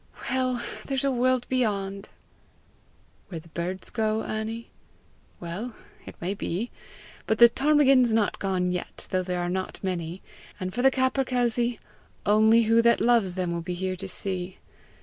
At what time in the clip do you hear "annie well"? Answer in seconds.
4.23-5.75